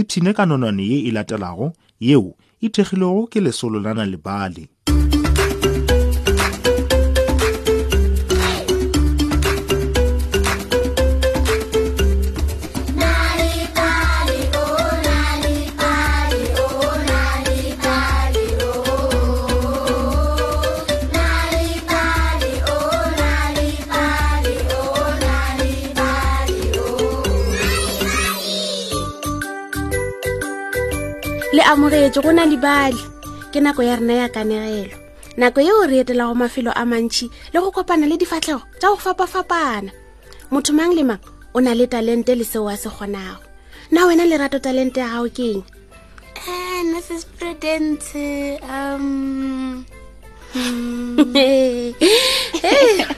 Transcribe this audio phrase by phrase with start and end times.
[0.00, 1.66] ipshine e ka nonwane ye e latelago
[2.06, 2.30] yeo
[2.64, 4.64] e ke lesolo la nalebale
[31.70, 32.56] amogetse go na le
[33.52, 34.96] ke nako ya rena ya kanegelo
[35.36, 39.92] nako o re etelago mafelo a mantšhi le go kopana le difatlhego tsa go fapa-fapana
[40.50, 41.20] motho mang le mang
[41.54, 43.44] o na le talente le seo a se kgonago
[43.92, 45.60] na wena lerato talente ya gago ke
[46.48, 48.02] eng mrs eh, prudent
[48.72, 49.84] um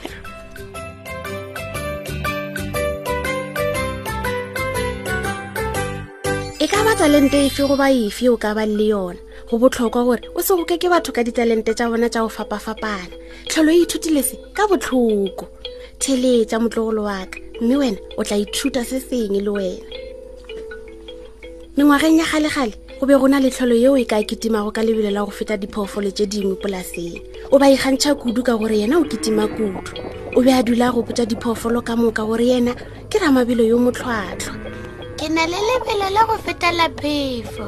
[7.01, 9.17] talente efe goba efe o ka bang le yona
[9.49, 13.09] go botlhokwa gore o se go keke batho ka ditalente tsa bona tsa go fapafapana
[13.49, 15.49] tlholo e ithutilese ka botlhoko
[15.97, 19.81] theletsa motlogolo wa ka mme wena o tla ithuta se seng le wena
[21.75, 25.25] mengwageng ya galegale go be go na letlholo yeo e ka kitimago ka lebelo la
[25.25, 27.17] go feta diphoofolo tse dingwe polaseng
[27.49, 29.73] o ba ikgantšha kudu ka gore yena o kitima kudu
[30.37, 32.75] o be a dula go botsa diphoofolo ka moka gore yena
[33.09, 34.60] ke ramabelo yo motlhwatlhwa
[35.21, 37.65] ke na le lebelo la go feta la phefo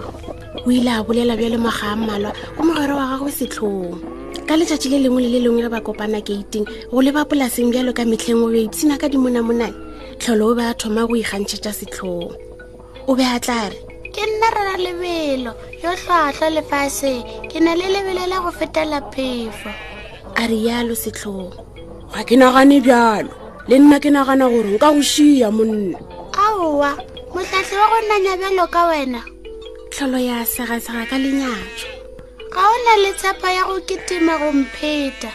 [0.65, 3.93] o ile a bolela bjale moga a mmalwa o mogwere wa gagwe setlhong
[4.49, 7.69] ka letšatši le lengwe le le lengwe re ba kopana keiteng go le ba polaseng
[7.69, 9.77] bjalo ka metlheng o yo ipsina ka dimonamonane
[10.17, 12.33] tlholo o be a thoma go ikgantšhetša setlhong
[13.05, 13.77] o be a tla re
[14.17, 17.13] ke nna rera lebelo yo tlhwatlhwa lefashe
[17.53, 19.69] ke na le lebelo la go fetela phefo
[20.41, 21.53] a rialo setlhong
[22.17, 23.29] ga ke nagane bjalo
[23.69, 26.01] le nna ke nagana gore nka go šia monna
[26.49, 29.22] aowa motlatse wa go nna nyabelo ka wena
[29.89, 31.89] tlholo ya segasega ka lenyatso
[32.53, 35.31] ga o na le tshepa ya go ketima go mpheta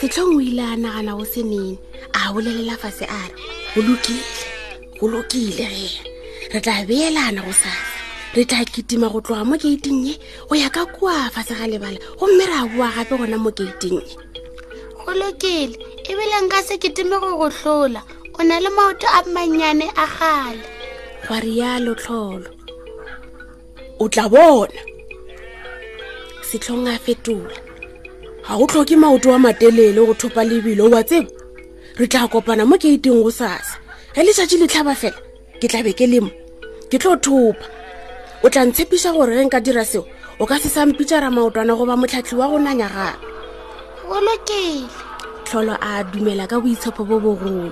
[0.00, 1.76] setlhong o ile a nagana go senene
[2.16, 3.28] a bolelela fase a re
[3.74, 4.24] go lokile
[4.98, 6.00] go lokile ge
[6.52, 7.92] re tla beelana go sasa
[8.34, 10.14] re tla ketima go tloga mo keiting ye
[10.48, 14.00] go ya ka kua fase ga lebala gomme re a boa gape gona mo keiting
[14.00, 14.08] ye
[15.04, 15.76] go lokile
[16.08, 18.00] ebile nka se ketime go go tlola
[18.40, 20.71] o na le maoto a mannyane a gale
[21.30, 22.50] wa rialo tlholo
[24.02, 24.80] o tla bona
[26.48, 27.54] setlhong a fetola
[28.46, 31.30] ga go tlhoke maoto wa matelele go thopa lebelo wa tsebo
[31.98, 33.78] re tla kopana mo keiteng go sasa
[34.14, 35.14] ge letšatši le tlhaba fela
[35.62, 36.30] ke tlabe ke lemo
[36.90, 37.62] ke tlo thopa
[38.42, 40.02] o tla ntshepisa gore ge nka dira seo
[40.42, 43.22] o ka se sampitšara maotwana goba motlhatlhi wa go nanya gape
[44.10, 44.90] omekele
[45.46, 47.70] tlholo a dumela ka boitshepo bo bogolo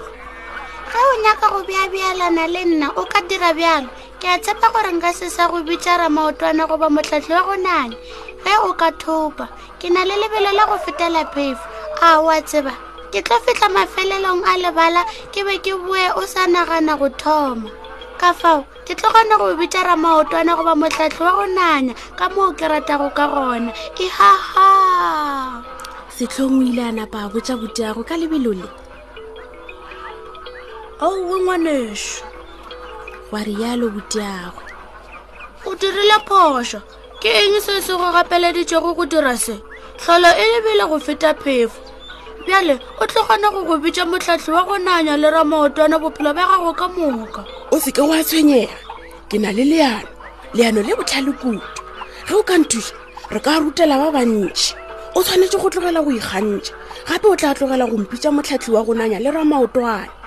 [0.92, 3.88] ga o nyaka go bjabjalana le nna o ka dira bjalo
[4.20, 7.94] ke a tshepa gore nka se sa go bitsara maotwana goba motlhatlhe wa go nane
[8.44, 9.44] ge o ka thopa
[9.78, 11.64] ke na le lebelo la go fetela phefo
[12.02, 12.74] a o a tseba
[13.12, 15.02] ke tlo fitlha mafelelong a lebala
[15.32, 17.70] ke be ke boe o sa nagana go thoma
[18.20, 22.50] ka fao ke tlo kgone go bitsara maotwana goba motlhatlhe wa go nanya ka moo
[22.58, 24.68] ke ratago ka gona e haha
[26.18, 28.68] setlhong o ile a napa a botsa botiago ka lebelo le
[31.02, 32.22] ao oh, we ngwaneso
[33.32, 34.60] wa rialo botiago
[35.66, 36.80] o dirile phoso
[37.22, 39.56] ke eng se se go gapeleditsego go dira se
[39.98, 41.80] tlholo e lebele go feta phefo
[42.44, 46.72] bjale o tlogone go go bitsa motlhatlho wa go nanya le ramaotwana bophelo ba gago
[46.76, 48.76] ka moka o seke o a tshwenyega
[49.32, 50.08] ke na le leano
[50.52, 51.64] leano le botlhale kutu
[52.28, 52.92] ge o ka nthusa
[53.32, 54.76] re ka rutela ba bantšhi
[55.16, 56.74] o tshwanetse go tlogela go ikgantšha
[57.08, 60.19] gape o tla tlogela go mpitsa motlhatlhi wa go nanya le ramaotwana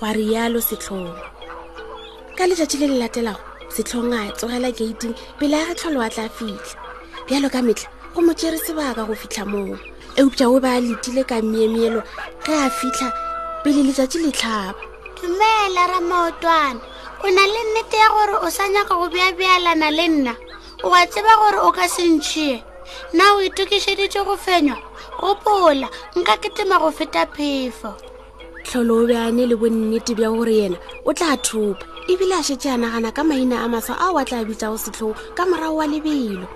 [0.00, 1.12] gwa rialo setlhong
[2.36, 3.40] ka letšatši le le latelago
[3.76, 6.76] setlhong a tsogela gating pele a tlholo a tla fitlha
[7.28, 9.76] bjalo ka metlha go mo tšere sebaka go fitlha moo
[10.20, 12.00] eupšao ba letile ka meemielo
[12.48, 13.08] ge a fitlha
[13.62, 14.80] pele letšatši le tlhapa
[15.20, 16.80] dumela ramaotwana
[17.24, 20.34] o na le nnete ya gore o sa nyaka go bjabjalana le nna
[20.84, 22.56] o a tseba gore o ka se ntšhie
[23.12, 24.76] na o itokišeditše go fenywa
[25.20, 27.92] gopola nka ketema go feta phefo
[28.70, 31.82] tlholo o be a ne le bonnete bja gore yena o tla thupa
[32.12, 35.42] ebile a šetse a nagana ka maina a maswa ao a tla bitsago setlhogo ka
[35.50, 36.46] morago wa lebelo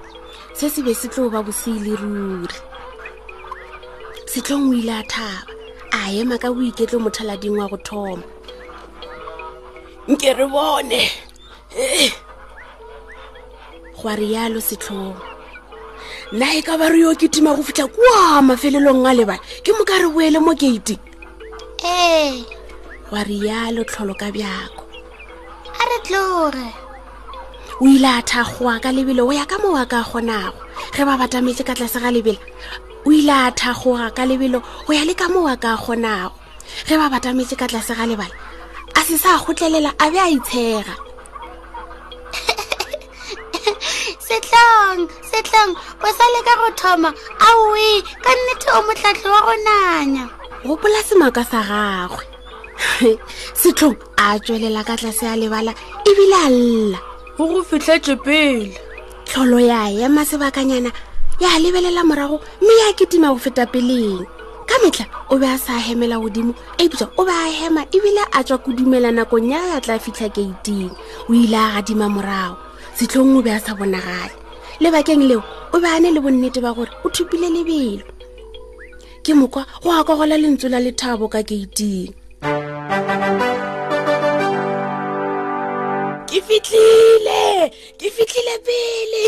[0.58, 2.56] se se be se tlo ba boseile ruri
[4.31, 5.43] setlhong o ile a thaba
[5.99, 8.22] a ema ka boiketlo mothalading wa go thoma
[10.10, 11.00] nke re bone
[13.99, 15.19] gwa rialo setlhong
[16.38, 19.99] na e ka ba re yo ketima go fitlha kua mafelelong a lebala ke moka
[19.99, 21.02] re boele mo keiteng
[21.92, 22.32] ee
[23.10, 24.82] gwa rialo tlholo ka bjako
[25.81, 26.69] a re tloge
[27.82, 30.58] o ile a thakgoa ka lebelo go ya ka moo a ka kgonago
[30.94, 32.40] ge ba batametse ka tlase ga lebelo
[33.06, 36.36] o ile a thakgoga ka lebelo go ya le ka moo a ka kgonago
[36.86, 38.34] ge ba batametse ka tlase ga lebala
[38.98, 40.94] a se sa gotlelela a be a itshega
[44.26, 45.00] setlang
[45.31, 45.72] setlang
[46.06, 47.10] o sa leka go thoma
[47.48, 47.88] aowe
[48.25, 50.26] ka nnete o motlatlo wa go nanya
[50.64, 52.25] gopola semaka sa gagwe
[53.61, 55.76] setlhong a tswelela ka tlase ya lebala
[56.08, 56.99] ebile a lla
[57.37, 58.72] go go fitlhetse pele
[59.28, 60.88] tlholo ya ema sebakanyana
[61.40, 64.25] ya lebelela morago mme ya ketima go feta peleng
[64.64, 68.40] ka metlha o be a sa hemela godimo ebitswa o be a hema ebile a
[68.40, 70.88] tswa kodumela nakong ya ya tla fitlha keiteng
[71.28, 72.56] o ile a gadima morago
[72.96, 74.32] setlhong o be a sa bonagale
[74.81, 75.44] lebakeng leo
[75.76, 78.13] o be a ne le bonnete ba gore o thupile lebelo
[79.24, 82.04] ke mokwa o a kogola lentso la lethabo ka keiting
[86.28, 87.40] ke fitlile
[87.98, 89.24] ke fitlile pele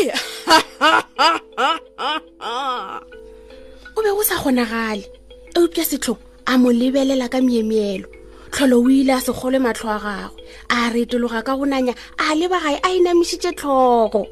[3.97, 5.01] o be o sa kgonagale
[5.57, 8.05] eutlwa setlhogo a mo lebelela ka meemeelo
[8.53, 10.41] tlholo o ile a segole matlho a gagwe
[10.77, 14.29] a retologa ka go nanya a lebagae a inamišitše tlhogo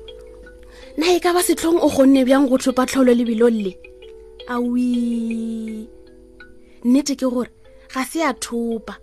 [1.01, 3.93] na e ka ba setlhong o kgonne bjang go tlhopa tlholo lebelong le bilole
[4.47, 5.87] awi
[6.85, 7.49] nnete ke gore
[7.93, 8.95] ga se a thopa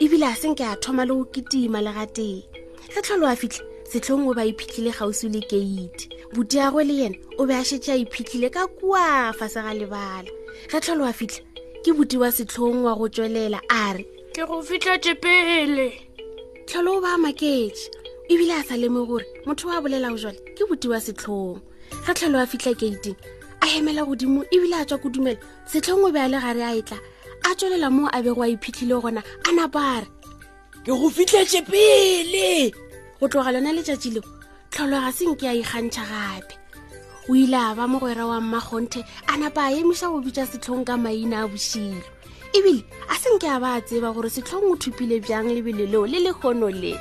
[0.00, 2.44] ebile a senke a thoma le go ketima le gateng
[2.92, 7.46] ge tlholo a fitlhe setlhong o ba iphitlhile gausi le keite botiagwe le yena o
[7.48, 10.28] be a shetse a iphitlhile ka kua fa se ga lebala
[10.68, 11.40] ge tlholo a fitlhe
[11.80, 14.04] ke boti wa setlhong wa go tswelela a re
[14.36, 15.90] ke go fitlhatse pele
[16.68, 17.88] tlholo o ba makeše
[18.28, 21.60] ebile a sa leme gore motho o a bolela go jale ke boti wa setlhong
[22.04, 26.28] ge tlholo a fitlha keiteng a emela godimo ebile a tswa kodumela setlhongwe be a
[26.28, 26.98] le gare a e tla
[27.44, 30.06] a tswelela moo a bego a iphitlhile gona a napa are
[30.82, 32.72] ke go fitlhetse pele
[33.20, 34.24] go tloga lona letšatši leo
[34.72, 36.54] tlholo ga senke a ikgantšha gape
[37.28, 40.96] o ile a ba mogwera wa mmakgonthe a napa a emiša go bitša setlhong ka
[40.96, 42.00] maina a bošilo
[42.56, 42.80] ebile
[43.12, 46.32] a senke a ba a tseba gore setlhong o thupile bjang lebele leo le le
[46.32, 46.96] kgono le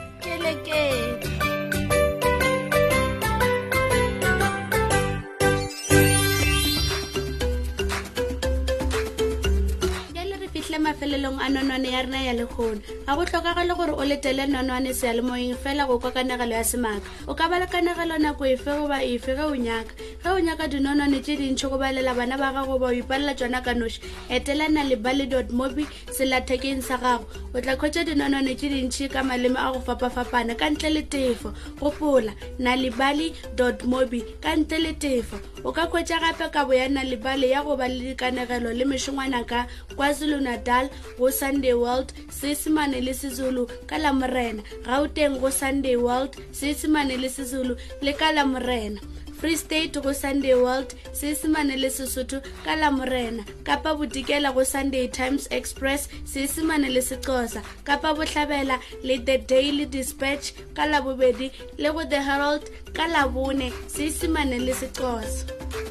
[11.20, 15.58] mafelelong a nonwane ya rena ya lekgona ga go tlhokagale gore o letele nonwane sealemoeng
[15.58, 19.36] fela go kwa kanagelo ya semaaka o ka ba le kanagelo nako efe goba efe
[19.36, 19.92] ge o nyaka
[20.24, 23.64] ge o nyaka dinonone tse dintšhi go balela bana ba gago ba o ipalela tsona
[23.64, 27.24] ka noši etelana le bally dot mobi selathekeng sa gago
[27.56, 31.56] o tla kgwetsa dinonone tse dintšhi ka maleme a go fapafapana ka ntle le tefo
[31.80, 36.76] gopola na le bally dot mobi ka ntle le tefo o ka kgwetsa gape kabo
[36.76, 41.74] ya na le bale ya go ba le dikanegelo le mešongwana ka kwazulu-natal go sunday
[41.74, 47.80] world seesemane le sezulu ka lamorena ga o teng go sunday world seesemane le sezulu
[48.04, 49.00] le ka lamorena
[49.40, 55.48] free state go sunday world seesimane le sesotho ka lamorena kapa bodikela go sunday times
[55.52, 62.22] express seesimane le sexosa kapa botlhabela le the daily dispatch ka labobedi le go the
[62.30, 65.89] herald ka labone seesimane le sexosa